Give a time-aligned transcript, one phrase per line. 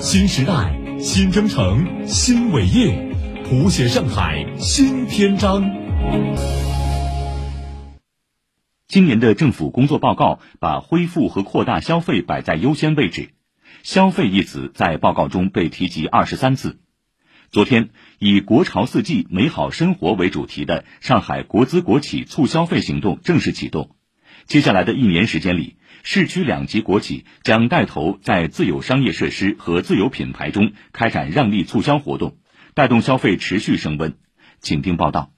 [0.00, 5.70] 新时代，新征程，新伟业，谱写上海新篇章。
[8.88, 13.30] 今年的政府工作报告把恢复和扩大消费摆在优先位置，
[13.84, 16.80] 消费一词在报告中被提及二十三次。
[17.52, 23.90] 昨天，以“国潮四季，美好生活”为主题的上海国资国企促消费行动正式启动。
[24.48, 32.38] 接下来的一年时间里，市区两级国企将带头在自有商业设施和自有品牌中开展让利促销活动，
[32.72, 34.14] 带动消费持续升温。
[34.62, 35.30] 请听报道。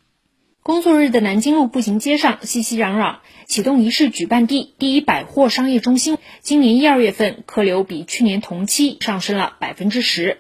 [0.63, 10.39] 工作日的南京路步行街上熙熙攘攘，启动仪式举办地第一百货商业中心今年一二月份客流比去年同期上升了百分之十。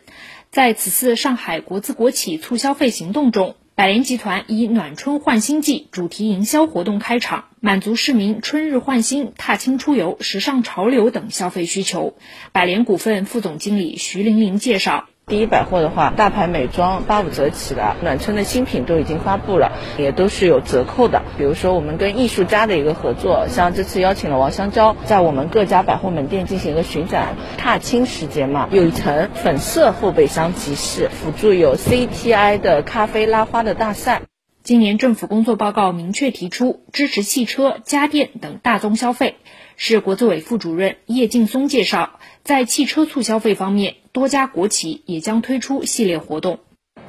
[0.50, 12.12] 在此次上海国资国企促消费行动中，百联集团以“暖春换新季”主题营销活动开场，满足市民春日换新、踏青出游、时尚潮流等消费需求。
[12.52, 15.06] 百联股份副总经理徐玲玲介绍。
[15.26, 21.22] 第一百货的话，大牌美妆八五折起的，暖春的新品都已经发布了，也都是有折扣的。
[21.40, 34.20] 比如说我们跟艺术家的一个合作，像这次邀请了王香蕉，在我们各家百货门店进行一个巡展，踏青时节嘛，有一层粉色后备箱集市，辅助有 CTI 的咖啡拉花的大赛。
[34.62, 39.36] 今年政府工作报告明确提出支持汽车、家电等大宗消费。
[39.78, 43.94] 市国资委副主任叶劲松介绍，在汽车促消费方面。
[44.12, 46.58] 多家国企也将推出系列活动，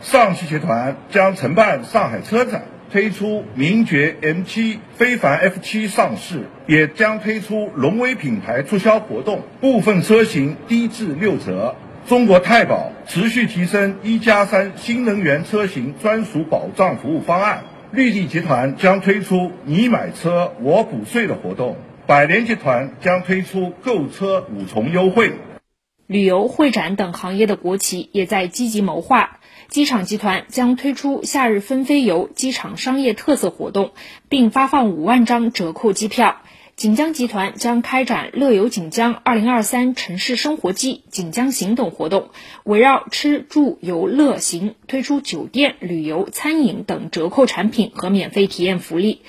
[0.01, 11.75] 上汽集团将承办上海车展，推出名爵 M7、非凡 F7 上市，也将推出荣威品牌促销活动，部分车型低至六折。
[12.07, 25.31] 中国太保持续提升一加三新能源车型专属保障服务方案，绿地集团将推出你买车我补税的活动，百联集团将推出购车五重优惠。
[26.11, 29.39] 旅游会展等行业的国企也在积极谋划。
[29.69, 33.93] 机场集团将推出夏日纷飞游机场商业特色活动，
[34.27, 36.41] 并发放五万张折扣机票。
[36.75, 42.31] 锦江集团将开展乐游锦江二零二三城市生活季、锦江行等活动，
[42.65, 49.21] 围绕吃住游乐行推出酒店、旅游、餐饮等折扣产品和免费体验福利。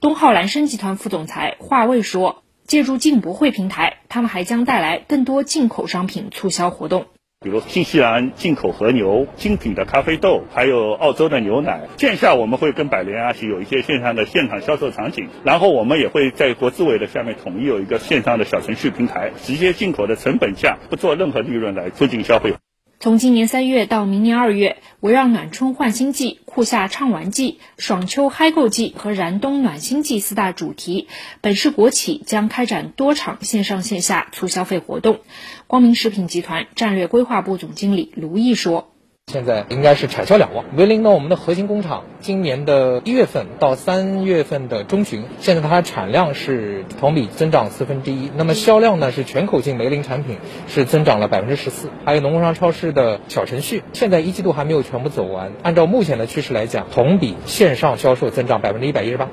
[0.00, 2.42] 东浩蓝生集团副总裁华卫说。
[2.66, 7.06] 借助进博会平台，他们还将带来更多进口商品促销活动，
[7.40, 11.86] 比如新西兰进口和牛、精品的咖啡豆，还有澳洲的牛奶。
[11.96, 22.54] 线下我们会跟百联啊是有一些线上的现场销售场景，然后我们也会在国资委的下面统一有一个线上的小程序平台，直接进口的成本价不做任何利润来促进消费。
[23.02, 31.08] 从今年三月到明年二月，围绕暖春换新季、酷夏畅玩季、爽秋嗨购季和燃冬暖心季四大主题，
[31.40, 35.20] 本市国企将开展多场线上线下促消费活动。
[35.66, 38.92] 光明食品集团战略规划部总经理卢毅说。
[39.30, 40.64] 现在应该是产销两旺。
[40.76, 48.28] 梅林呢，我们的核心工厂今年的一月份到三月份的中旬，现在它产量是同比增长四分之一。
[48.36, 51.88] 那么销量呢，是全口径梅林产品是增长了百分之十四。
[52.04, 55.52] 还有农工商超市的小程序，现在一季度还没有全部走完。
[55.62, 59.28] 按照目前的趋势来讲，同比线上销售增长百分之一百一十八。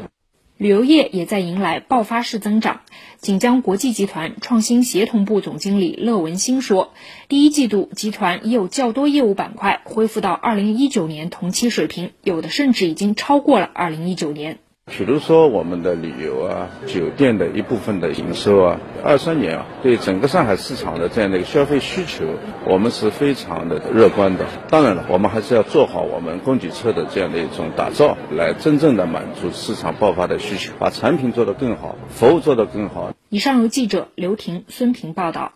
[0.57, 2.81] 旅游业也在迎来爆发式增长。
[3.19, 6.94] 锦江国际集团创新协同部总经理乐文新说
[7.29, 14.59] ：“第一季度，集团已有较多业务板块恢复到二零一九年同期水平，有的甚至已经超过了二零一九年。”
[14.90, 22.25] 比如说我们的旅游啊、酒店的一部分的营收啊，二三年啊，对整个上海市场的这样的一个消费需求，
[22.66, 24.46] 我们是非常的乐观的。
[24.70, 33.12] 当然了，我们还是要做好我们供给侧的这样的一种打造，来真正的满足市场爆发的需求，把产品做得更好，服务做得更好。
[33.30, 35.52] 以上由记者刘婷、孙平报道。